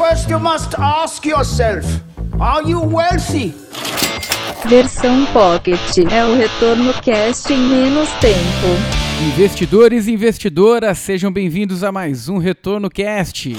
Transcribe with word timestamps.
First, 0.00 0.30
you 0.30 0.40
must 0.40 0.74
ask 0.78 1.26
yourself 1.26 1.84
Are 2.40 2.66
you 2.66 2.80
wealthy? 2.80 3.52
Versão 4.66 5.26
Pocket 5.26 5.78
é 6.10 6.24
o 6.24 6.34
retorno 6.34 6.94
cast 7.02 7.52
em 7.52 7.58
menos 7.58 8.08
tempo. 8.12 9.34
Investidores 9.34 10.06
e 10.06 10.12
investidoras, 10.12 10.96
sejam 11.00 11.30
bem-vindos 11.30 11.84
a 11.84 11.92
mais 11.92 12.30
um 12.30 12.38
Retorno 12.38 12.88
Cast. 12.88 13.54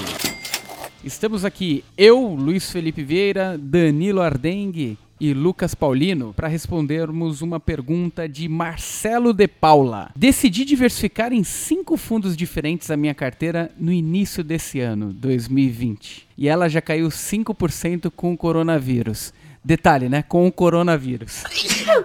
Estamos 1.04 1.44
aqui, 1.44 1.84
eu, 1.96 2.18
Luiz 2.18 2.72
Felipe 2.72 3.04
Vieira, 3.04 3.56
Danilo 3.56 4.20
Ardengue 4.20 4.98
e 5.22 5.32
Lucas 5.32 5.72
Paulino 5.72 6.34
para 6.34 6.48
respondermos 6.48 7.42
uma 7.42 7.60
pergunta 7.60 8.28
de 8.28 8.48
Marcelo 8.48 9.32
de 9.32 9.46
Paula. 9.46 10.10
Decidi 10.16 10.64
diversificar 10.64 11.32
em 11.32 11.44
cinco 11.44 11.96
fundos 11.96 12.36
diferentes 12.36 12.90
a 12.90 12.96
minha 12.96 13.14
carteira 13.14 13.70
no 13.78 13.92
início 13.92 14.42
desse 14.42 14.80
ano, 14.80 15.12
2020. 15.12 16.26
E 16.36 16.48
ela 16.48 16.68
já 16.68 16.80
caiu 16.80 17.06
5% 17.06 18.10
com 18.10 18.32
o 18.32 18.36
coronavírus. 18.36 19.32
Detalhe, 19.64 20.08
né? 20.08 20.24
Com 20.24 20.44
o 20.44 20.50
coronavírus. 20.50 21.44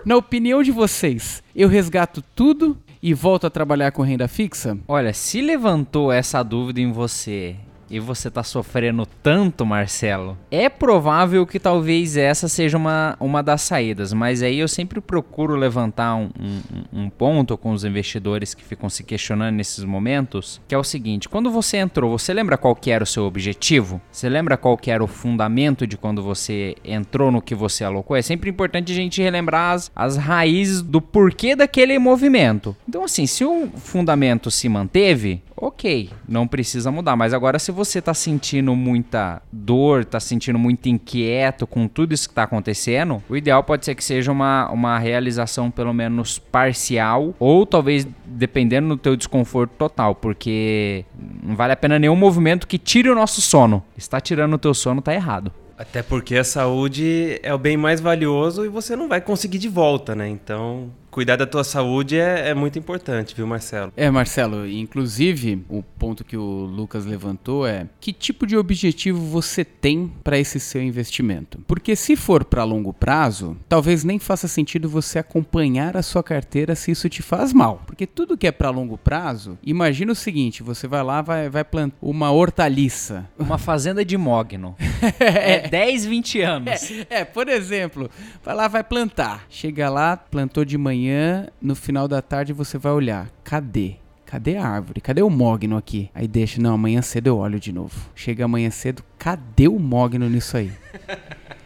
Na 0.05 0.15
opinião 0.15 0.61
de 0.61 0.69
vocês, 0.69 1.41
eu 1.55 1.67
resgato 1.67 2.23
tudo 2.35 2.77
e 3.01 3.15
volto 3.15 3.47
a 3.47 3.49
trabalhar 3.49 3.91
com 3.93 4.03
renda 4.03 4.27
fixa? 4.27 4.77
Olha, 4.87 5.11
se 5.11 5.41
levantou 5.41 6.11
essa 6.11 6.43
dúvida 6.43 6.81
em 6.81 6.91
você 6.91 7.55
e 7.89 7.99
você 7.99 8.29
tá 8.29 8.43
sofrendo 8.43 9.05
tanto, 9.23 9.65
Marcelo, 9.65 10.37
é 10.51 10.69
provável 10.69 11.45
que 11.45 11.59
talvez 11.59 12.17
essa 12.17 12.47
seja 12.47 12.77
uma, 12.77 13.15
uma 13.19 13.41
das 13.41 13.61
saídas. 13.61 14.13
Mas 14.13 14.41
aí 14.41 14.59
eu 14.59 14.67
sempre 14.67 15.01
procuro 15.01 15.55
levantar 15.55 16.15
um, 16.15 16.29
um, 16.39 17.03
um, 17.03 17.09
ponto 17.09 17.57
com 17.57 17.71
os 17.71 17.83
investidores 17.83 18.53
que 18.53 18.63
ficam 18.63 18.89
se 18.89 19.03
questionando 19.03 19.55
nesses 19.55 19.83
momentos, 19.83 20.61
que 20.67 20.75
é 20.75 20.77
o 20.77 20.83
seguinte: 20.83 21.29
quando 21.29 21.49
você 21.49 21.77
entrou, 21.77 22.17
você 22.17 22.33
lembra 22.33 22.57
qual 22.57 22.75
que 22.75 22.91
era 22.91 23.03
o 23.03 23.07
seu 23.07 23.23
objetivo? 23.25 24.01
Você 24.11 24.29
lembra 24.29 24.57
qual 24.57 24.77
que 24.77 24.91
era 24.91 25.03
o 25.03 25.07
fundamento 25.07 25.87
de 25.87 25.97
quando 25.97 26.21
você 26.21 26.75
entrou 26.83 27.31
no 27.31 27.41
que 27.41 27.55
você 27.55 27.83
alocou? 27.83 28.15
É 28.15 28.21
sempre 28.21 28.49
importante 28.49 28.91
a 28.91 28.95
gente 28.95 29.21
relembrar 29.21 29.73
as, 29.73 29.91
as 29.95 30.17
raízes 30.17 30.81
do 30.81 31.01
porquê 31.01 31.55
daquele 31.55 31.97
movimento. 31.99 32.75
Então, 32.87 33.03
assim, 33.03 33.25
se 33.25 33.43
o 33.43 33.67
fundamento 33.75 34.51
se 34.51 34.67
manteve, 34.69 35.41
ok, 35.57 36.09
não 36.27 36.47
precisa 36.47 36.91
mudar. 36.91 37.15
Mas 37.15 37.33
agora, 37.33 37.57
se 37.57 37.71
você 37.71 38.01
tá 38.01 38.13
sentindo 38.13 38.75
muita 38.75 39.41
dor, 39.51 40.05
tá 40.05 40.19
sentindo 40.19 40.59
muito 40.59 40.87
inquieto 40.87 41.65
com 41.65 41.87
tudo 41.87 42.13
isso 42.13 42.29
que 42.29 42.35
tá 42.35 42.43
acontecendo, 42.43 43.21
o 43.27 43.35
ideal 43.35 43.63
pode 43.63 43.83
ser 43.83 43.95
que 43.95 44.03
seja 44.03 44.31
uma, 44.31 44.69
uma 44.69 44.99
realização 44.99 45.71
pelo 45.71 45.93
menos 45.93 46.37
parcial, 46.37 47.33
ou 47.39 47.65
talvez 47.65 48.07
dependendo 48.25 48.89
do 48.89 48.97
teu 48.97 49.15
desconforto 49.15 49.71
total, 49.71 50.13
porque 50.13 51.03
não 51.43 51.55
vale 51.55 51.73
a 51.73 51.77
pena 51.77 51.97
nenhum 51.97 52.15
movimento 52.15 52.67
que 52.67 52.77
tire 52.77 53.09
o 53.09 53.15
nosso 53.15 53.41
sono. 53.41 53.83
Está 53.97 54.21
tirando 54.21 54.53
o 54.53 54.57
teu 54.57 54.73
sono, 54.73 55.01
tá 55.01 55.13
errado. 55.13 55.51
Até 55.77 56.01
porque 56.01 56.35
a 56.35 56.43
saúde 56.43 57.39
é 57.43 57.53
o 57.53 57.57
bem 57.57 57.77
mais 57.77 58.01
valioso 58.01 58.65
e 58.65 58.67
você 58.67 58.95
não 58.95 59.07
vai 59.07 59.21
conseguir 59.21 59.59
de 59.59 59.69
volta, 59.69 60.15
né? 60.15 60.27
Então, 60.27 60.91
cuidar 61.17 61.35
da 61.35 61.47
tua 61.47 61.63
saúde 61.63 62.15
é, 62.15 62.49
é, 62.49 62.53
muito 62.53 62.77
importante, 62.77 63.33
viu, 63.33 63.47
Marcelo? 63.47 63.91
É, 63.97 64.07
Marcelo, 64.07 64.67
inclusive, 64.67 65.65
o 65.67 65.81
ponto 65.81 66.23
que 66.23 66.37
o 66.37 66.43
Lucas 66.43 67.07
levantou 67.07 67.65
é 67.65 67.87
que 67.99 68.13
tipo 68.13 68.45
de 68.45 68.55
objetivo 68.55 69.19
você 69.19 69.65
tem 69.65 70.13
para 70.23 70.37
esse 70.37 70.59
seu 70.59 70.79
investimento? 70.79 71.57
Porque 71.65 71.95
se 71.95 72.15
for 72.15 72.45
para 72.45 72.63
longo 72.63 72.93
prazo, 72.93 73.57
talvez 73.67 74.03
nem 74.03 74.19
faça 74.19 74.47
sentido 74.47 74.87
você 74.87 75.17
acompanhar 75.17 75.97
a 75.97 76.03
sua 76.03 76.21
carteira 76.21 76.75
se 76.75 76.91
isso 76.91 77.09
te 77.09 77.23
faz 77.23 77.51
mal. 77.51 77.81
Porque 77.87 78.05
tudo 78.05 78.37
que 78.37 78.45
é 78.45 78.51
para 78.51 78.69
longo 78.69 78.95
prazo, 78.95 79.57
imagina 79.63 80.11
o 80.11 80.15
seguinte, 80.15 80.61
você 80.61 80.85
vai 80.87 81.01
lá, 81.01 81.23
vai, 81.23 81.49
vai 81.49 81.63
plantar 81.63 81.97
uma 81.99 82.29
hortaliça. 82.29 83.27
Uma 83.39 83.57
fazenda 83.57 84.05
de 84.05 84.15
mogno. 84.15 84.75
é 85.19 85.67
10, 85.67 86.05
20 86.05 86.41
anos. 86.41 86.91
É, 87.09 87.21
é, 87.21 87.25
por 87.25 87.47
exemplo, 87.47 88.09
vai 88.43 88.55
lá, 88.55 88.67
vai 88.67 88.83
plantar. 88.83 89.45
Chega 89.49 89.89
lá, 89.89 90.17
plantou 90.17 90.65
de 90.65 90.77
manhã, 90.77 91.47
no 91.61 91.75
final 91.75 92.07
da 92.07 92.21
tarde 92.21 92.53
você 92.53 92.77
vai 92.77 92.91
olhar. 92.91 93.29
Cadê? 93.43 93.95
Cadê 94.25 94.57
a 94.57 94.67
árvore? 94.67 94.99
Cadê 94.99 95.21
o 95.21 95.29
mogno 95.29 95.77
aqui? 95.77 96.09
Aí 96.13 96.27
deixa, 96.27 96.61
não, 96.61 96.73
amanhã 96.73 97.01
cedo 97.01 97.27
eu 97.27 97.37
olho 97.37 97.59
de 97.59 97.71
novo. 97.71 97.95
Chega 98.13 98.43
amanhã 98.43 98.69
cedo, 98.69 99.01
cadê 99.17 99.67
o 99.69 99.79
mogno 99.79 100.29
nisso 100.29 100.57
aí? 100.57 100.71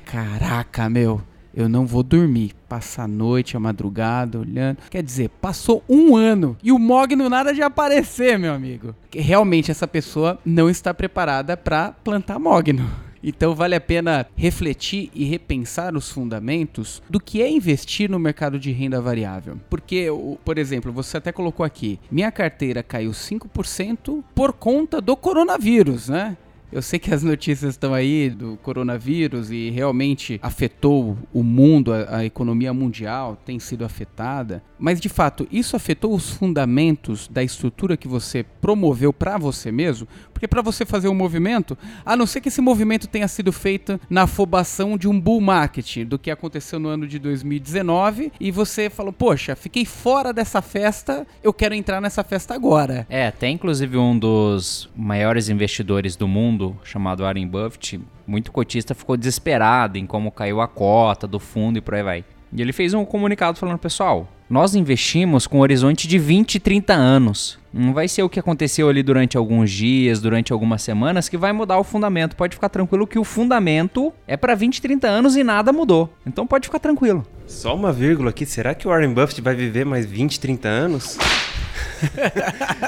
Caraca, 0.05 0.87
meu, 0.87 1.21
eu 1.53 1.67
não 1.67 1.85
vou 1.85 2.03
dormir. 2.03 2.53
Passa 2.69 3.03
a 3.03 3.07
noite, 3.07 3.57
a 3.57 3.59
madrugada, 3.59 4.39
olhando. 4.39 4.77
Quer 4.89 5.01
dizer, 5.03 5.29
passou 5.41 5.83
um 5.89 6.15
ano 6.15 6.55
e 6.63 6.71
o 6.71 6.79
mogno 6.79 7.29
nada 7.29 7.53
de 7.53 7.61
aparecer, 7.61 8.37
meu 8.37 8.53
amigo. 8.53 8.95
Realmente 9.13 9.71
essa 9.71 9.87
pessoa 9.87 10.39
não 10.45 10.69
está 10.69 10.93
preparada 10.93 11.57
para 11.57 11.91
plantar 11.91 12.39
mogno. 12.39 12.89
Então 13.23 13.53
vale 13.53 13.75
a 13.75 13.81
pena 13.81 14.25
refletir 14.35 15.11
e 15.13 15.23
repensar 15.25 15.95
os 15.95 16.09
fundamentos 16.09 17.01
do 17.09 17.19
que 17.19 17.41
é 17.41 17.49
investir 17.49 18.09
no 18.09 18.19
mercado 18.19 18.59
de 18.59 18.71
renda 18.71 19.01
variável. 19.01 19.59
Porque, 19.69 20.07
por 20.43 20.57
exemplo, 20.57 20.91
você 20.91 21.17
até 21.17 21.31
colocou 21.31 21.65
aqui, 21.65 21.99
minha 22.09 22.31
carteira 22.31 22.81
caiu 22.81 23.11
5% 23.11 24.23
por 24.33 24.53
conta 24.53 24.99
do 24.99 25.15
coronavírus, 25.15 26.09
né? 26.09 26.37
Eu 26.71 26.81
sei 26.81 26.99
que 26.99 27.13
as 27.13 27.21
notícias 27.21 27.71
estão 27.71 27.93
aí 27.93 28.29
do 28.29 28.57
coronavírus 28.63 29.51
e 29.51 29.69
realmente 29.71 30.39
afetou 30.41 31.17
o 31.33 31.43
mundo, 31.43 31.91
a, 31.93 32.19
a, 32.19 32.25
economia 32.25 32.73
mundial 32.73 33.37
tem 33.45 33.59
sido 33.59 33.83
afetada, 33.83 34.63
mas 34.79 35.01
de 35.01 35.09
fato 35.09 35.45
isso 35.51 35.75
afetou 35.75 36.15
os 36.15 36.29
fundamentos 36.29 37.27
da 37.27 37.43
estrutura 37.43 37.97
que 37.97 38.07
você 38.07 38.43
promoveu 38.61 39.11
para 39.11 39.37
você 39.37 39.69
mesmo, 39.69 40.07
porque 40.33 40.47
para 40.47 40.61
você 40.61 40.85
fazer 40.85 41.09
um 41.09 41.13
movimento, 41.13 41.77
a 42.05 42.15
não 42.15 42.25
ser 42.25 42.39
que 42.39 42.47
esse 42.47 42.61
movimento 42.61 43.05
tenha 43.05 43.27
sido 43.27 43.51
feito 43.51 43.99
na 44.09 44.23
afobação 44.23 44.97
de 44.97 45.09
um 45.09 45.19
bull 45.19 45.41
market, 45.41 46.05
do 46.05 46.17
que 46.17 46.31
aconteceu 46.31 46.79
no 46.79 46.87
ano 46.87 47.05
de 47.05 47.19
2019, 47.19 48.31
e 48.39 48.49
você 48.49 48.89
falou, 48.89 49.11
poxa, 49.11 49.57
fiquei 49.57 49.83
fora 49.83 50.31
dessa 50.31 50.61
festa, 50.61 51.27
eu 51.43 51.51
quero 51.51 51.75
entrar 51.75 51.99
nessa 51.99 52.23
festa 52.23 52.55
agora. 52.55 53.05
É, 53.09 53.29
tem 53.29 53.55
inclusive 53.55 53.97
um 53.97 54.17
dos 54.17 54.89
maiores 54.95 55.49
investidores 55.49 56.15
do 56.15 56.29
mundo 56.29 56.60
fundo 56.61 56.77
chamado 56.83 57.23
Warren 57.23 57.47
Buffett, 57.47 57.99
muito 58.27 58.51
cotista 58.51 58.93
ficou 58.93 59.17
desesperado 59.17 59.97
em 59.97 60.05
como 60.05 60.31
caiu 60.31 60.61
a 60.61 60.67
cota 60.67 61.27
do 61.27 61.39
fundo 61.39 61.77
e 61.77 61.81
por 61.81 61.95
aí 61.95 62.03
vai. 62.03 62.25
E 62.53 62.61
ele 62.61 62.73
fez 62.73 62.93
um 62.93 63.03
comunicado 63.05 63.57
falando, 63.57 63.79
pessoal, 63.79 64.27
nós 64.49 64.75
investimos 64.75 65.47
com 65.47 65.57
um 65.57 65.61
horizonte 65.61 66.07
de 66.07 66.19
20, 66.19 66.59
30 66.59 66.93
anos. 66.93 67.57
Não 67.73 67.93
vai 67.93 68.09
ser 68.09 68.21
o 68.23 68.29
que 68.29 68.39
aconteceu 68.39 68.89
ali 68.89 69.01
durante 69.01 69.37
alguns 69.37 69.71
dias, 69.71 70.19
durante 70.19 70.51
algumas 70.51 70.81
semanas, 70.81 71.29
que 71.29 71.37
vai 71.37 71.53
mudar 71.53 71.79
o 71.79 71.83
fundamento. 71.83 72.35
Pode 72.35 72.55
ficar 72.55 72.67
tranquilo 72.67 73.07
que 73.07 73.17
o 73.17 73.23
fundamento 73.23 74.11
é 74.27 74.35
para 74.35 74.53
20, 74.53 74.81
30 74.81 75.07
anos 75.07 75.37
e 75.37 75.43
nada 75.43 75.71
mudou. 75.71 76.13
Então 76.25 76.45
pode 76.45 76.67
ficar 76.67 76.79
tranquilo. 76.79 77.25
Só 77.47 77.73
uma 77.73 77.93
vírgula 77.93 78.31
aqui, 78.31 78.45
será 78.45 78.75
que 78.75 78.85
o 78.85 78.91
Warren 78.91 79.13
Buffett 79.13 79.41
vai 79.41 79.55
viver 79.55 79.85
mais 79.85 80.05
20, 80.05 80.37
30 80.37 80.67
anos? 80.67 81.17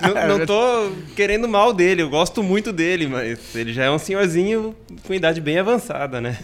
Não, 0.02 0.38
não 0.38 0.46
tô 0.46 0.92
querendo 1.16 1.48
mal 1.48 1.74
dele, 1.74 2.02
eu 2.02 2.10
gosto 2.10 2.44
muito 2.44 2.72
dele, 2.72 3.08
mas 3.08 3.56
ele 3.56 3.74
já 3.74 3.86
é 3.86 3.92
um 3.92 4.00
senhorzinho 4.00 4.76
com 5.06 5.14
idade 5.14 5.42
bem 5.42 5.60
avançada, 5.60 6.20
né? 6.20 6.38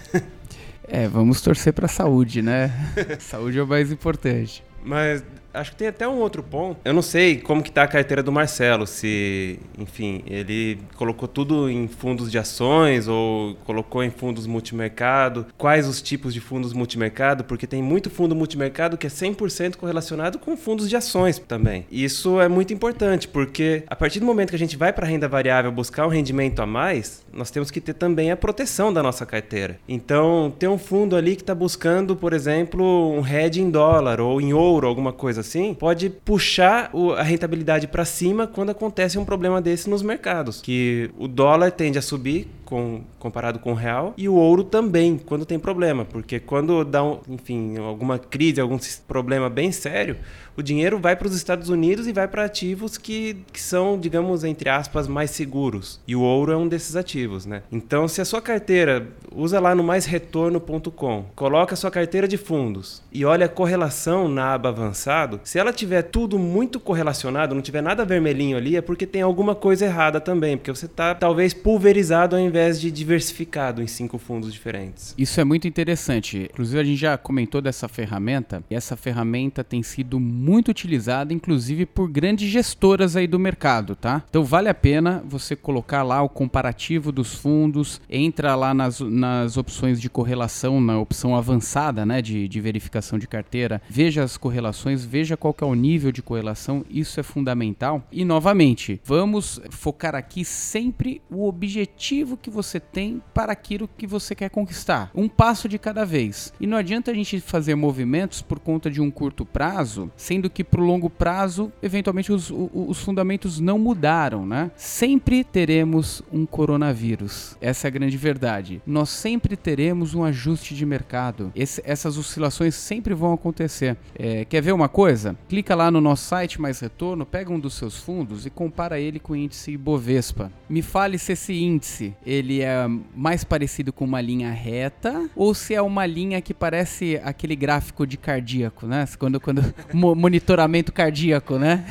É, 0.88 1.07
vamos 1.07 1.41
torcer 1.41 1.73
pra 1.73 1.88
saúde, 1.88 2.41
né? 2.41 2.72
saúde 3.19 3.59
é 3.59 3.63
o 3.63 3.67
mais 3.67 3.91
importante. 3.91 4.63
Mas 4.83 5.23
acho 5.54 5.72
que 5.72 5.78
tem 5.78 5.88
até 5.88 6.08
um 6.08 6.20
outro 6.20 6.44
ponto. 6.44 6.80
Eu 6.84 6.94
não 6.94 7.02
sei 7.02 7.38
como 7.38 7.64
que 7.64 7.72
tá 7.72 7.84
a 7.84 7.88
carteira 7.88 8.22
do 8.24 8.32
Marcelo, 8.32 8.86
se, 8.86 9.60
enfim, 9.78 10.24
ele 10.26 10.80
colocou 10.96 11.28
tudo 11.28 11.70
em 11.70 11.88
fundos 11.88 12.32
de 12.32 12.38
ações 12.38 13.08
ou 13.08 13.56
colocou 13.66 14.04
em 14.04 14.10
fundos 14.10 14.46
multimercado. 14.46 15.46
Quais 15.58 15.88
os 15.88 16.02
tipos 16.02 16.34
de 16.34 16.40
fundos 16.40 16.74
multimercado? 16.74 17.44
Porque 17.44 17.68
tem 17.68 17.82
muito 17.82 18.10
fundo 18.10 18.36
multimercado 18.36 18.98
que 18.98 19.08
é 19.08 19.10
100% 19.10 19.76
correlacionado 19.76 20.40
com 20.40 20.56
fundos 20.56 20.90
de 20.90 20.96
ações 20.96 21.40
também. 21.40 21.86
Isso 21.92 22.40
é 22.40 22.48
muito 22.48 22.74
importante, 22.74 23.28
porque 23.28 23.84
a 23.88 23.96
partir 23.96 24.20
do 24.20 24.26
momento 24.26 24.50
que 24.50 24.56
a 24.56 24.60
gente 24.60 24.78
vai 24.78 24.94
para 24.94 25.08
renda 25.08 25.28
variável 25.28 25.72
buscar 25.72 26.06
um 26.06 26.10
rendimento 26.10 26.62
a 26.62 26.66
mais, 26.66 27.24
nós 27.34 27.52
temos 27.52 27.72
que 27.72 27.81
ter 27.81 27.94
também 27.94 28.31
a 28.31 28.38
proteção 28.38 28.92
da 28.92 29.02
nossa 29.02 29.25
carteira. 29.25 29.80
Então, 29.88 30.54
tem 30.57 30.68
um 30.69 30.78
fundo 30.78 31.16
ali 31.16 31.36
que 31.36 31.42
está 31.42 31.56
buscando, 31.56 32.16
por 32.16 32.34
exemplo, 32.34 33.12
um 33.12 33.25
hedge 33.25 33.62
em 33.62 33.69
dólar 33.69 34.19
ou 34.19 34.40
em 34.42 34.54
ouro, 34.54 34.88
alguma 34.88 35.13
coisa 35.13 35.38
assim, 35.39 35.74
pode 35.74 36.09
puxar 36.09 36.89
o, 36.94 37.12
a 37.13 37.24
rentabilidade 37.24 37.88
para 37.88 38.06
cima 38.06 38.47
quando 38.47 38.69
acontece 38.69 39.18
um 39.18 39.25
problema 39.25 39.62
desse 39.62 39.89
nos 39.89 40.01
mercados. 40.01 40.62
Que 40.62 41.09
o 41.18 41.27
dólar 41.27 41.71
tende 41.71 41.97
a 41.97 42.01
subir 42.01 42.47
com, 42.69 43.01
comparado 43.18 43.57
com 43.57 43.71
o 43.71 43.75
real 43.75 44.13
e 44.16 44.30
o 44.30 44.36
ouro 44.36 44.63
também 44.63 45.18
quando 45.18 45.44
tem 45.44 45.57
problema, 45.57 46.06
porque 46.06 46.39
quando 46.39 46.86
dá, 46.86 47.04
um, 47.04 47.19
enfim, 47.27 47.77
alguma 47.80 48.19
crise, 48.19 48.62
algum 48.62 48.77
problema 49.07 49.50
bem 49.50 49.71
sério, 49.71 50.18
o 50.56 50.62
dinheiro 50.62 51.00
vai 51.00 51.16
para 51.16 51.27
os 51.27 51.36
Estados 51.36 51.69
Unidos 51.69 52.06
e 52.06 52.12
vai 52.12 52.27
para 52.27 52.44
ativos 52.44 52.98
que, 52.98 53.38
que 53.51 53.62
são, 53.62 53.98
digamos, 53.98 54.44
entre 54.44 54.69
aspas, 54.69 55.07
mais 55.07 55.31
seguros. 55.31 56.01
E 56.06 56.16
o 56.16 56.21
ouro 56.21 56.51
é 56.51 56.57
um 56.57 56.68
desses 56.68 56.98
ativos, 56.98 57.45
né? 57.45 57.63
Então, 57.71 58.07
se 58.10 58.19
a 58.19 58.25
sua 58.25 58.42
carteira 58.42 59.07
usa 59.33 59.57
lá 59.60 59.74
no 59.74 59.83
maisretorno.com, 59.83 61.25
coloca 61.33 61.74
a 61.74 61.77
sua 61.77 61.89
carteira 61.89 62.27
de 62.27 62.38
fundos 62.38 63.01
e 63.12 63.24
olha 63.24 63.45
a 63.45 63.50
correlação 63.50 64.27
na 64.27 64.54
aba 64.54 64.68
avançado, 64.68 65.39
se 65.45 65.57
ela 65.57 65.71
tiver 65.71 66.01
tudo 66.01 66.38
muito 66.38 66.80
correlacionado, 66.80 67.56
não 67.56 67.62
tiver 67.62 67.81
nada 67.81 68.04
vermelhinho 68.04 68.57
ali, 68.57 68.75
é 68.75 68.81
porque 68.81 69.07
tem 69.07 69.21
alguma 69.21 69.56
coisa 69.56 69.86
errada 69.86 70.19
também, 70.19 70.57
porque 70.57 70.71
você 70.71 70.88
está 70.88 71.16
talvez 71.16 71.54
pulverizado 71.54 72.36
ao 72.36 72.42
invés 72.42 72.58
invés 72.59 72.81
de 72.81 72.91
diversificado 72.91 73.81
em 73.81 73.88
cinco 73.88 74.17
fundos 74.17 74.51
diferentes. 74.51 75.15
Isso 75.17 75.39
é 75.39 75.45
muito 75.45 75.65
interessante. 75.65 76.50
Inclusive, 76.51 76.79
a 76.79 76.83
gente 76.83 76.97
já 76.97 77.17
comentou 77.17 77.61
dessa 77.61 77.88
ferramenta, 77.88 78.61
e 78.69 78.75
essa 78.75 78.97
ferramenta 78.97 79.63
tem 79.63 79.81
sido 79.81 80.19
muito 80.19 80.69
utilizada, 80.69 81.33
inclusive 81.33 81.85
por 81.85 82.09
grandes 82.09 82.50
gestoras 82.50 83.15
aí 83.15 83.27
do 83.27 83.39
mercado, 83.39 83.95
tá? 83.95 84.23
Então, 84.29 84.44
vale 84.44 84.67
a 84.67 84.73
pena 84.73 85.23
você 85.25 85.56
colocar 85.56 86.03
lá 86.03 86.21
o 86.21 86.27
comparativo 86.27 87.13
dos 87.13 87.33
fundos, 87.33 88.01
entra 88.09 88.56
lá 88.56 88.73
nas, 88.73 89.00
nas 89.00 89.56
opções 89.56 90.01
de 90.01 90.09
correlação, 90.09 90.81
na 90.81 91.00
opção 91.00 91.35
avançada, 91.35 92.06
né, 92.06 92.21
de, 92.21 92.47
de 92.47 92.59
verificação 92.59 93.17
de 93.17 93.27
carteira, 93.27 93.81
veja 93.89 94.21
as 94.21 94.35
correlações, 94.35 95.06
veja 95.06 95.38
qual 95.38 95.53
que 95.53 95.63
é 95.63 95.67
o 95.67 95.75
nível 95.75 96.11
de 96.11 96.21
correlação, 96.21 96.83
isso 96.89 97.19
é 97.21 97.23
fundamental. 97.23 98.06
E, 98.11 98.25
novamente, 98.25 99.00
vamos 99.06 99.61
focar 99.69 100.13
aqui 100.13 100.44
sempre 100.44 101.21
o 101.29 101.47
objetivo 101.47 102.35
que 102.35 102.49
você 102.50 102.80
tem 102.80 103.22
para 103.34 103.51
aquilo 103.51 103.90
que 103.98 104.07
você 104.07 104.36
quer 104.36 104.50
conquistar. 104.50 105.12
Um 105.13 105.28
passo 105.28 105.68
de 105.68 105.78
cada 105.78 106.06
vez. 106.06 106.54
E 106.60 106.68
não 106.68 106.78
adianta 106.78 107.12
a 107.12 107.13
gente 107.13 107.40
fazer 107.40 107.75
movimentos 107.75 108.42
por 108.42 108.60
conta 108.60 108.90
de 108.90 109.01
um 109.01 109.12
curto 109.12 109.46
prazo, 109.46 110.12
sendo 110.16 110.50
que 110.50 110.63
para 110.63 110.81
o 110.81 110.86
longo 110.86 111.10
prazo, 111.10 111.72
eventualmente 111.81 112.31
os, 112.31 112.50
os, 112.50 112.69
os 112.74 113.00
fundamentos 113.00 113.60
não 113.60 113.78
mudaram, 113.78 114.46
né? 114.46 114.72
Sempre 114.75 115.44
teremos 115.44 116.22
um 116.31 116.46
coronavírus. 116.46 117.57
Essa 117.62 117.88
é 117.88 117.90
a 117.90 117.92
grande 117.92 118.18
verdade. 118.18 118.81
Nós 118.86 119.10
sempre 119.10 119.56
teremos 119.56 120.13
um 120.13 120.24
ajuste 120.24 120.75
de 120.75 120.86
mercado. 120.86 121.52
Esse, 121.56 121.81
essas 121.86 122.18
oscilações 122.18 122.75
sempre 122.75 123.13
vão 123.13 123.34
acontecer. 123.34 123.98
É, 124.18 124.45
quer 124.45 124.62
ver 124.62 124.72
uma 124.72 124.90
coisa? 124.90 125.36
Clica 125.48 125.75
lá 125.75 125.92
no 125.92 126.02
nosso 126.02 126.25
site 126.25 126.62
Mais 126.62 126.80
Retorno, 126.80 127.25
pega 127.25 127.52
um 127.52 127.60
dos 127.60 127.74
seus 127.74 127.98
fundos 127.98 128.45
e 128.45 128.50
compara 128.50 129.00
ele 129.00 129.19
com 129.19 129.34
o 129.34 129.36
índice 129.36 129.72
Ibovespa. 129.72 130.52
Me 130.69 130.81
fale 130.81 131.18
se 131.18 131.34
esse 131.34 131.54
índice 131.54 132.16
ele 132.25 132.38
é 132.62 132.88
mais 133.15 133.44
parecido 133.44 133.91
com 133.91 134.06
uma 134.06 134.21
linha 134.21 134.51
reta 134.51 135.30
ou 135.36 135.53
se 135.53 135.74
é 135.74 135.81
uma 135.81 136.06
linha 136.06 136.41
que 136.41 136.53
parece 136.53 137.19
aquele 137.24 137.56
gráfico 137.56 138.06
de 138.06 138.18
cardíaco, 138.18 138.88
né? 138.88 139.06
Quando, 139.18 139.39
quando 139.39 139.62
monitoramento 139.94 140.91
cardíaco, 140.91 141.57
né? 141.57 141.86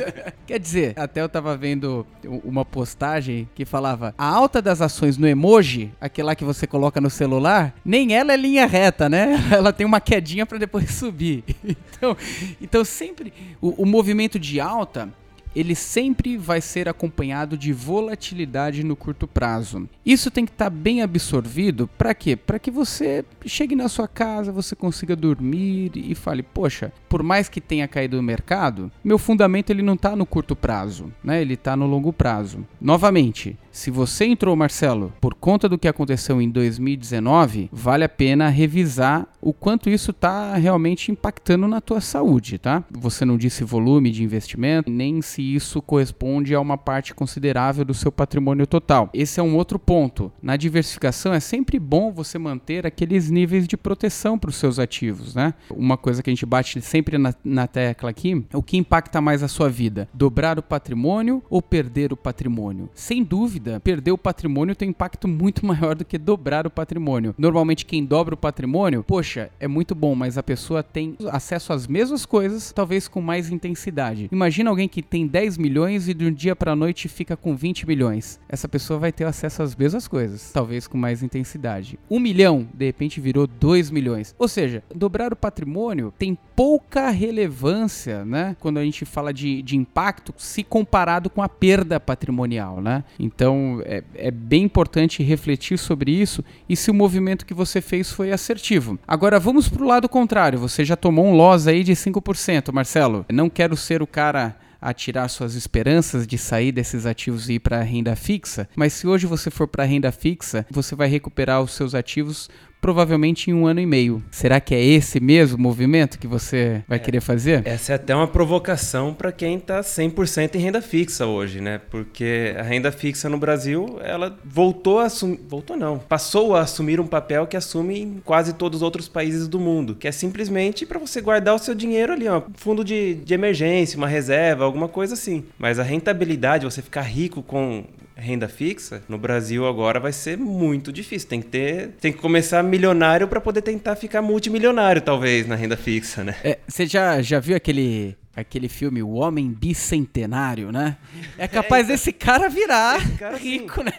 Quer 0.46 0.58
dizer, 0.58 0.92
até 0.96 1.20
eu 1.20 1.28
tava 1.28 1.56
vendo 1.56 2.06
uma 2.44 2.64
postagem 2.64 3.48
que 3.54 3.64
falava 3.64 4.14
a 4.18 4.26
alta 4.26 4.60
das 4.60 4.80
ações 4.80 5.16
no 5.16 5.26
emoji, 5.26 5.90
aquela 6.00 6.34
que 6.34 6.44
você 6.44 6.66
coloca 6.66 7.00
no 7.00 7.10
celular, 7.10 7.74
nem 7.84 8.14
ela 8.14 8.32
é 8.32 8.36
linha 8.36 8.66
reta, 8.66 9.08
né? 9.08 9.34
Ela 9.50 9.72
tem 9.72 9.86
uma 9.86 10.00
quedinha 10.00 10.44
para 10.44 10.58
depois 10.58 10.90
subir. 10.90 11.44
Então, 11.64 12.16
então 12.60 12.84
sempre 12.84 13.32
o, 13.60 13.82
o 13.82 13.86
movimento 13.86 14.38
de 14.38 14.60
alta 14.60 15.08
ele 15.54 15.74
sempre 15.74 16.36
vai 16.36 16.60
ser 16.60 16.88
acompanhado 16.88 17.56
de 17.56 17.72
volatilidade 17.72 18.84
no 18.84 18.96
curto 18.96 19.26
prazo. 19.26 19.88
Isso 20.04 20.30
tem 20.30 20.44
que 20.44 20.52
estar 20.52 20.66
tá 20.66 20.70
bem 20.70 21.02
absorvido 21.02 21.88
para 21.98 22.14
quê? 22.14 22.36
Para 22.36 22.58
que 22.58 22.70
você 22.70 23.24
chegue 23.46 23.76
na 23.76 23.88
sua 23.88 24.08
casa, 24.08 24.52
você 24.52 24.74
consiga 24.74 25.14
dormir 25.16 25.92
e 25.94 26.14
fale: 26.14 26.42
"Poxa, 26.42 26.92
por 27.08 27.22
mais 27.22 27.48
que 27.48 27.60
tenha 27.60 27.88
caído 27.88 28.16
no 28.16 28.22
mercado, 28.22 28.90
meu 29.02 29.18
fundamento 29.18 29.70
ele 29.70 29.82
não 29.82 29.94
está 29.94 30.16
no 30.16 30.26
curto 30.26 30.56
prazo, 30.56 31.12
né? 31.22 31.40
Ele 31.40 31.54
está 31.54 31.76
no 31.76 31.86
longo 31.86 32.12
prazo". 32.12 32.66
Novamente, 32.80 33.56
se 33.70 33.90
você 33.90 34.24
entrou, 34.24 34.54
Marcelo, 34.54 35.12
por 35.20 35.34
conta 35.34 35.68
do 35.68 35.78
que 35.78 35.88
aconteceu 35.88 36.40
em 36.40 36.48
2019, 36.48 37.68
vale 37.72 38.04
a 38.04 38.08
pena 38.08 38.48
revisar 38.48 39.26
o 39.44 39.52
quanto 39.52 39.90
isso 39.90 40.10
está 40.10 40.54
realmente 40.56 41.12
impactando 41.12 41.68
na 41.68 41.78
tua 41.78 42.00
saúde, 42.00 42.56
tá? 42.56 42.82
Você 42.90 43.26
não 43.26 43.36
disse 43.36 43.62
volume 43.62 44.10
de 44.10 44.24
investimento, 44.24 44.90
nem 44.90 45.20
se 45.20 45.42
isso 45.42 45.82
corresponde 45.82 46.54
a 46.54 46.60
uma 46.60 46.78
parte 46.78 47.14
considerável 47.14 47.84
do 47.84 47.92
seu 47.92 48.10
patrimônio 48.10 48.66
total. 48.66 49.10
Esse 49.12 49.38
é 49.38 49.42
um 49.42 49.54
outro 49.54 49.78
ponto. 49.78 50.32
Na 50.42 50.56
diversificação 50.56 51.34
é 51.34 51.40
sempre 51.40 51.78
bom 51.78 52.10
você 52.10 52.38
manter 52.38 52.86
aqueles 52.86 53.30
níveis 53.30 53.68
de 53.68 53.76
proteção 53.76 54.38
para 54.38 54.48
os 54.48 54.56
seus 54.56 54.78
ativos, 54.78 55.34
né? 55.34 55.52
Uma 55.70 55.98
coisa 55.98 56.22
que 56.22 56.30
a 56.30 56.32
gente 56.32 56.46
bate 56.46 56.80
sempre 56.80 57.18
na, 57.18 57.34
na 57.44 57.66
tecla 57.66 58.08
aqui 58.08 58.46
é 58.50 58.56
o 58.56 58.62
que 58.62 58.78
impacta 58.78 59.20
mais 59.20 59.42
a 59.42 59.48
sua 59.48 59.68
vida: 59.68 60.08
dobrar 60.14 60.58
o 60.58 60.62
patrimônio 60.62 61.42
ou 61.50 61.60
perder 61.60 62.14
o 62.14 62.16
patrimônio? 62.16 62.88
Sem 62.94 63.22
dúvida 63.22 63.78
perder 63.80 64.12
o 64.12 64.18
patrimônio 64.18 64.74
tem 64.74 64.88
um 64.88 64.90
impacto 64.90 65.28
muito 65.28 65.64
maior 65.66 65.94
do 65.94 66.04
que 66.04 66.16
dobrar 66.16 66.66
o 66.66 66.70
patrimônio. 66.70 67.34
Normalmente, 67.36 67.84
quem 67.84 68.06
dobra 68.06 68.34
o 68.34 68.38
patrimônio, 68.38 69.02
poxa, 69.02 69.33
é 69.60 69.68
muito 69.68 69.94
bom, 69.94 70.14
mas 70.14 70.36
a 70.36 70.42
pessoa 70.42 70.82
tem 70.82 71.16
acesso 71.30 71.72
às 71.72 71.86
mesmas 71.86 72.26
coisas, 72.26 72.72
talvez 72.72 73.08
com 73.08 73.20
mais 73.20 73.50
intensidade. 73.50 74.28
Imagina 74.32 74.70
alguém 74.70 74.88
que 74.88 75.02
tem 75.02 75.26
10 75.26 75.58
milhões 75.58 76.08
e 76.08 76.14
de 76.14 76.26
um 76.26 76.32
dia 76.32 76.56
para 76.56 76.74
noite 76.74 77.08
fica 77.08 77.36
com 77.36 77.56
20 77.56 77.86
milhões. 77.86 78.40
Essa 78.48 78.68
pessoa 78.68 78.98
vai 78.98 79.12
ter 79.12 79.24
acesso 79.24 79.62
às 79.62 79.74
mesmas 79.74 80.08
coisas, 80.08 80.50
talvez 80.52 80.86
com 80.86 80.98
mais 80.98 81.22
intensidade. 81.22 81.98
Um 82.10 82.18
milhão, 82.18 82.68
de 82.74 82.84
repente, 82.84 83.20
virou 83.20 83.46
2 83.46 83.90
milhões. 83.90 84.34
Ou 84.38 84.48
seja, 84.48 84.82
dobrar 84.94 85.32
o 85.32 85.36
patrimônio 85.36 86.12
tem 86.18 86.36
pouca 86.56 87.10
relevância, 87.10 88.24
né? 88.24 88.56
Quando 88.60 88.78
a 88.78 88.84
gente 88.84 89.04
fala 89.04 89.32
de, 89.32 89.62
de 89.62 89.76
impacto, 89.76 90.34
se 90.36 90.62
comparado 90.62 91.28
com 91.28 91.42
a 91.42 91.48
perda 91.48 91.98
patrimonial, 91.98 92.80
né? 92.80 93.04
Então, 93.18 93.44
então 93.44 93.82
é, 93.84 94.02
é, 94.14 94.30
bem 94.30 94.62
importante 94.62 95.22
refletir 95.22 95.78
sobre 95.78 96.10
isso 96.10 96.42
e 96.68 96.74
se 96.74 96.90
o 96.90 96.94
movimento 96.94 97.44
que 97.44 97.52
você 97.52 97.80
fez 97.80 98.10
foi 98.10 98.32
assertivo. 98.32 98.98
Agora 99.06 99.23
vamos 99.40 99.68
para 99.68 99.82
o 99.82 99.86
lado 99.86 100.08
contrário. 100.08 100.58
Você 100.58 100.84
já 100.84 100.96
tomou 100.96 101.26
um 101.26 101.34
loss 101.34 101.66
aí 101.66 101.82
de 101.82 101.92
5%, 101.92 102.72
Marcelo. 102.72 103.24
Não 103.32 103.48
quero 103.48 103.76
ser 103.76 104.02
o 104.02 104.06
cara 104.06 104.54
a 104.84 104.92
tirar 104.92 105.26
suas 105.28 105.54
esperanças 105.54 106.26
de 106.26 106.36
sair 106.36 106.70
desses 106.70 107.06
ativos 107.06 107.48
e 107.48 107.54
ir 107.54 107.60
para 107.60 107.80
renda 107.80 108.14
fixa, 108.14 108.68
mas 108.76 108.92
se 108.92 109.06
hoje 109.06 109.26
você 109.26 109.50
for 109.50 109.66
para 109.66 109.82
renda 109.84 110.12
fixa, 110.12 110.66
você 110.70 110.94
vai 110.94 111.08
recuperar 111.08 111.62
os 111.62 111.72
seus 111.72 111.94
ativos 111.94 112.50
provavelmente 112.84 113.50
em 113.50 113.54
um 113.54 113.66
ano 113.66 113.80
e 113.80 113.86
meio. 113.86 114.22
Será 114.30 114.60
que 114.60 114.74
é 114.74 114.84
esse 114.84 115.18
mesmo 115.18 115.56
movimento 115.56 116.18
que 116.18 116.26
você 116.26 116.84
vai 116.86 116.98
é, 116.98 117.00
querer 117.00 117.22
fazer? 117.22 117.62
Essa 117.66 117.92
é 117.92 117.94
até 117.94 118.14
uma 118.14 118.28
provocação 118.28 119.14
para 119.14 119.32
quem 119.32 119.56
está 119.56 119.80
100% 119.80 120.56
em 120.56 120.58
renda 120.58 120.82
fixa 120.82 121.24
hoje, 121.24 121.62
né? 121.62 121.80
Porque 121.88 122.54
a 122.58 122.62
renda 122.62 122.92
fixa 122.92 123.26
no 123.26 123.38
Brasil, 123.38 123.98
ela 124.02 124.38
voltou 124.44 124.98
a 124.98 125.04
assumir, 125.04 125.40
voltou 125.48 125.78
não, 125.78 125.98
passou 125.98 126.54
a 126.54 126.60
assumir 126.60 127.00
um 127.00 127.06
papel 127.06 127.46
que 127.46 127.56
assume 127.56 128.00
em 128.02 128.20
quase 128.22 128.52
todos 128.52 128.80
os 128.80 128.82
outros 128.82 129.08
países 129.08 129.48
do 129.48 129.58
mundo, 129.58 129.94
que 129.94 130.06
é 130.06 130.12
simplesmente 130.12 130.84
para 130.84 130.98
você 130.98 131.22
guardar 131.22 131.54
o 131.54 131.58
seu 131.58 131.74
dinheiro 131.74 132.12
ali, 132.12 132.28
ó, 132.28 132.42
fundo 132.54 132.84
de, 132.84 133.14
de 133.14 133.32
emergência, 133.32 133.96
uma 133.96 134.08
reserva, 134.08 134.62
alguma 134.62 134.88
coisa 134.88 135.14
assim. 135.14 135.42
Mas 135.58 135.78
a 135.78 135.82
rentabilidade, 135.82 136.66
você 136.66 136.82
ficar 136.82 137.00
rico 137.00 137.42
com 137.42 137.82
renda 138.24 138.48
fixa, 138.48 139.02
no 139.08 139.18
Brasil 139.18 139.66
agora 139.66 140.00
vai 140.00 140.12
ser 140.12 140.38
muito 140.38 140.92
difícil. 140.92 141.28
Tem 141.28 141.40
que 141.40 141.48
ter, 141.48 141.90
tem 142.00 142.12
que 142.12 142.18
começar 142.18 142.62
milionário 142.62 143.28
para 143.28 143.40
poder 143.40 143.62
tentar 143.62 143.94
ficar 143.96 144.22
multimilionário, 144.22 145.02
talvez, 145.02 145.46
na 145.46 145.54
renda 145.54 145.76
fixa, 145.76 146.24
né? 146.24 146.34
É, 146.42 146.58
você 146.66 146.86
já, 146.86 147.20
já 147.20 147.38
viu 147.38 147.54
aquele 147.54 148.16
aquele 148.36 148.68
filme 148.68 149.02
O 149.02 149.10
Homem 149.12 149.48
Bicentenário, 149.48 150.72
né? 150.72 150.96
É 151.38 151.46
capaz 151.46 151.86
é, 151.86 151.92
desse 151.92 152.12
cara 152.12 152.48
virar 152.48 153.00
cara, 153.16 153.36
rico, 153.36 153.80
sim. 153.80 153.84
né? 153.84 153.92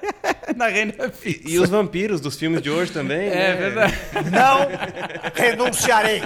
Na 0.56 0.68
renda 0.68 1.10
fixa. 1.10 1.48
E, 1.48 1.54
e, 1.54 1.58
os 1.58 1.68
vampiros 1.68 2.20
dos 2.20 2.36
filmes 2.36 2.62
de 2.62 2.70
hoje 2.70 2.92
também, 2.92 3.28
É 3.28 3.34
né? 3.34 3.56
verdade. 3.56 3.94
Não 4.30 4.68
renunciarei. 5.34 6.22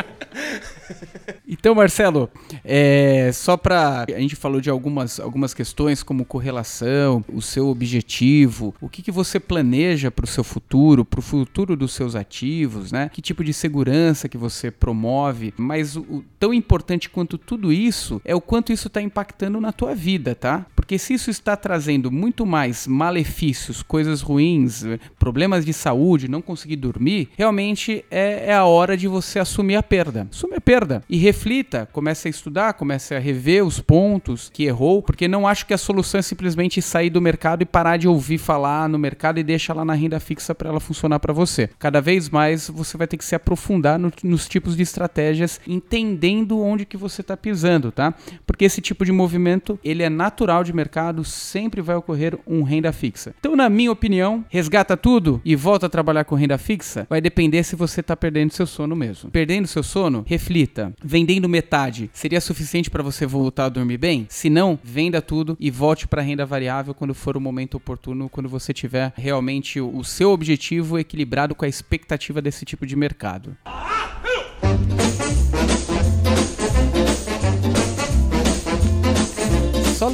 Então, 1.59 1.75
Marcelo, 1.75 2.31
é, 2.65 3.31
só 3.33 3.57
para 3.57 4.07
a 4.09 4.21
gente 4.21 4.37
falou 4.37 4.61
de 4.61 4.71
algumas, 4.71 5.19
algumas 5.19 5.53
questões 5.53 6.03
como 6.03 6.25
correlação, 6.25 7.25
o 7.33 7.43
seu 7.43 7.69
objetivo, 7.69 8.75
o 8.81 8.89
que, 8.89 9.03
que 9.03 9.11
você 9.11 9.41
planeja 9.41 10.11
para 10.11 10.25
o 10.25 10.29
seu 10.29 10.45
futuro, 10.45 11.05
para 11.05 11.19
o 11.19 11.23
futuro 11.23 11.77
dos 11.77 11.93
seus 11.93 12.15
ativos, 12.15 12.93
né? 12.93 13.11
Que 13.13 13.21
tipo 13.21 13.43
de 13.43 13.53
segurança 13.53 14.29
que 14.29 14.39
você 14.39 14.71
promove, 14.71 15.53
mas 15.57 15.97
o, 15.97 16.01
o 16.03 16.25
tão 16.39 16.55
importante 16.55 17.11
quanto 17.11 17.37
tudo 17.37 17.73
isso 17.73 18.21
é 18.25 18.35
o 18.35 18.41
quanto 18.41 18.73
isso 18.73 18.87
está 18.87 19.03
impactando 19.03 19.61
na 19.61 19.73
tua 19.73 19.95
vida, 19.95 20.35
tá? 20.35 20.65
Porque 20.89 20.99
se 20.99 21.13
isso 21.13 21.29
está 21.29 21.55
trazendo 21.55 22.11
muito 22.11 22.47
mais 22.47 22.87
malefícios, 22.87 23.83
coisas 23.83 24.23
ruins, 24.23 24.87
problemas 25.19 25.63
de 25.63 25.75
saúde, 25.75 26.31
não 26.31 26.41
conseguir 26.41 26.77
dormir, 26.77 27.29
realmente 27.37 28.07
é, 28.11 28.47
é 28.47 28.55
a 28.55 28.65
hora 28.65 28.97
de 28.97 29.07
você 29.07 29.39
assumir 29.39 29.77
a 29.77 29.83
perda. 29.83 30.27
Assume 30.33 30.55
a 30.55 30.61
perda 30.63 31.05
e 31.07 31.19
reflita, 31.19 31.87
comece 31.93 32.27
a 32.27 32.31
estudar, 32.31 32.73
comece 32.73 33.15
a 33.15 33.19
rever 33.19 33.67
os 33.67 33.81
pontos 33.81 34.49
que 34.51 34.65
errou, 34.65 35.03
porque 35.03 35.29
não 35.29 35.47
acho 35.47 35.67
que 35.67 35.75
a 35.75 35.79
solução 35.79 36.21
é 36.21 36.23
simplesmente 36.23 36.81
sair 36.81 37.11
do 37.11 37.21
mercado 37.21 37.61
e 37.61 37.67
parar 37.67 37.99
de 37.99 38.09
ouvir 38.09 38.39
falar 38.39 38.89
no 38.89 38.99
mercado 38.99 39.39
e 39.39 39.43
deixar 39.43 39.75
lá 39.75 39.85
na 39.85 39.93
renda 39.93 40.19
fixa 40.19 40.55
para 40.55 40.71
ela 40.71 40.81
funcionar 40.81 41.21
para 41.21 41.35
você. 41.35 41.69
Cada 41.79 42.01
vez 42.01 42.31
mais 42.31 42.71
você 42.71 42.97
vai 42.97 43.07
ter 43.07 43.19
que 43.19 43.27
se 43.27 43.35
aprofundar 43.35 43.99
no, 43.99 44.11
nos 44.25 44.49
tipos 44.49 44.75
de 44.75 44.85
estratégias, 44.85 45.61
entendendo 45.67 46.59
onde 46.59 46.87
que 46.87 46.97
você 46.97 47.21
está 47.21 47.37
pisando, 47.37 47.93
tá? 47.93 48.15
Porque 48.47 48.65
esse 48.65 48.81
tipo 48.81 49.05
de 49.05 49.13
movimento, 49.13 49.79
ele 49.85 50.03
é 50.03 50.09
natural 50.09 50.65
de 50.65 50.78
mercado, 50.79 51.25
sempre 51.25 51.83
vai 51.83 51.97
ocorrer 51.97 52.39
um 52.47 52.63
renda 52.63 52.93
fixa. 52.93 53.35
Então, 53.39 53.57
na 53.57 53.69
minha 53.69 53.91
opinião, 53.91 54.45
resgata 54.49 54.97
tudo 54.97 55.41
e 55.45 55.57
volta 55.57 55.87
a 55.87 55.91
trabalhar 55.91 56.25
com 56.25 56.37
renda 56.37 56.57
fixa, 56.57 57.07
vai 57.11 57.21
depender 57.21 57.65
se 57.65 57.75
você 57.75 58.01
está 58.01 58.17
perdendo 58.17 58.53
seu 58.53 58.67
sono 58.67 58.95
mesmo. 58.95 59.31
Perdendo 59.31 59.67
seu 59.67 59.83
sono, 59.83 60.25
reflita. 60.27 60.93
Vendendo 61.03 61.49
metade 61.49 62.11
seria 62.13 62.41
suficiente 62.41 62.91
para 62.91 63.03
você 63.03 63.27
voltar 63.27 63.67
a 63.67 63.69
dormir 63.69 63.99
bem? 63.99 64.27
Se 64.29 64.49
não, 64.49 64.79
venda 64.83 65.21
tudo 65.21 65.57
e 65.59 65.71
volte 65.71 66.07
para 66.07 66.23
renda 66.23 66.47
variável 66.47 66.95
quando 66.95 67.15
for 67.15 67.37
o 67.37 67.41
momento 67.41 67.77
oportuno, 67.77 68.29
quando 68.29 68.49
você 68.49 68.73
tiver 68.73 69.13
realmente 69.17 69.81
o 69.81 70.05
seu 70.05 70.31
objetivo 70.31 70.99
equilibrado 70.99 71.55
com 71.55 71.65
a 71.65 71.69
expectativa 71.69 72.41
desse 72.41 72.65
tipo 72.65 72.87
de 72.87 72.95
mercado. 72.95 73.57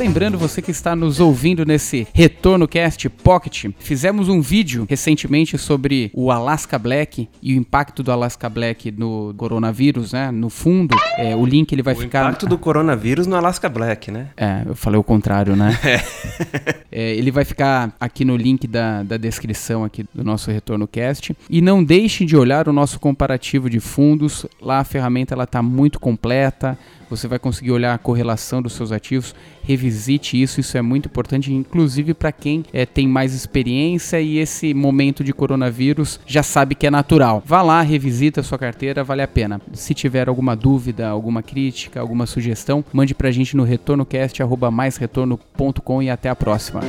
Lembrando 0.05 0.37
você 0.37 0.61
que 0.61 0.71
está 0.71 0.95
nos 0.95 1.19
ouvindo 1.19 1.65
nesse 1.65 2.07
Retorno 2.13 2.69
Cast 2.69 3.09
Pocket, 3.09 3.71
fizemos 3.79 4.29
um 4.29 4.43
vídeo 4.43 4.87
recentemente 4.87 5.57
sobre 5.57 6.11
o 6.13 6.31
Alaska 6.31 6.79
Black 6.79 7.27
e 7.43 7.55
o 7.55 7.57
impacto 7.57 8.03
do 8.03 8.13
Alaska 8.13 8.51
Black 8.51 8.93
no 8.93 9.33
coronavírus, 9.35 10.13
né? 10.13 10.31
No 10.31 10.51
fundo, 10.51 10.95
é, 11.17 11.35
o 11.35 11.47
link 11.47 11.73
ele 11.73 11.83
vai 11.83 11.95
o 11.95 11.97
ficar. 11.97 12.21
impacto 12.27 12.47
do 12.47 12.59
coronavírus 12.59 13.27
no 13.27 13.35
Alaska 13.35 13.67
Black, 13.67 14.11
né? 14.11 14.29
É, 14.37 14.65
eu 14.67 14.75
falei 14.75 15.01
o 15.01 15.03
contrário, 15.03 15.57
né? 15.57 15.75
É, 16.97 17.13
ele 17.17 17.33
vai 17.33 17.45
ficar 17.45 17.93
aqui 17.99 18.25
no 18.25 18.37
link 18.37 18.69
da, 18.69 19.03
da 19.03 19.17
descrição 19.17 19.83
aqui 19.83 20.07
do 20.15 20.23
nosso 20.23 20.49
Retorno 20.53 20.87
Cast. 20.87 21.37
E 21.51 21.61
não 21.61 21.83
deixe 21.83 22.25
de 22.25 22.37
olhar 22.37 22.69
o 22.69 22.73
nosso 22.73 23.01
comparativo 23.01 23.69
de 23.69 23.81
fundos. 23.81 24.47
Lá 24.63 24.79
a 24.79 24.85
ferramenta 24.85 25.35
ela 25.35 25.43
está 25.43 25.61
muito 25.61 25.99
completa. 25.99 26.79
Você 27.17 27.29
vai 27.29 27.39
conseguir 27.39 27.73
olhar 27.73 27.95
a 27.95 27.99
correlação 27.99 28.61
dos 28.61 28.73
seus 28.73 28.91
ativos. 28.93 29.35
Revisite 29.63 30.41
isso, 30.41 30.61
isso 30.61 30.77
é 30.77 30.83
muito 30.83 31.07
importante, 31.07 31.53
inclusive 31.53 32.15
para 32.15 32.33
quem 32.33 32.65
é, 32.73 32.85
tem 32.85 33.09
mais 33.09 33.33
experiência 33.35 34.21
e 34.21 34.39
esse 34.39 34.75
momento 34.75 35.25
de 35.25 35.33
coronavírus 35.33 36.21
já 36.27 36.43
sabe 36.43 36.75
que 36.75 36.87
é 36.87 36.91
natural. 36.91 37.43
Vá 37.47 37.63
lá, 37.63 37.81
revisita 37.81 38.41
a 38.41 38.45
sua 38.45 38.59
carteira, 38.59 39.05
vale 39.05 39.23
a 39.23 39.29
pena. 39.29 39.61
Se 39.73 39.95
tiver 39.95 40.29
alguma 40.29 40.55
dúvida, 40.55 41.09
alguma 41.09 41.43
crítica, 41.43 41.99
alguma 42.01 42.27
sugestão, 42.27 42.85
mande 42.93 43.15
pra 43.15 43.31
gente 43.31 43.57
no 43.57 43.65
retornocast@maisretorno.com 43.65 46.03
e 46.03 46.11
até 46.11 46.29
a 46.29 46.37
próxima. 46.37 46.83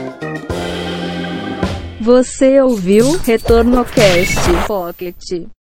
Você 2.01 2.61
ouviu 2.61 3.17
Retorno 3.17 3.85
Cast 3.85 4.67
Pocket. 4.67 5.47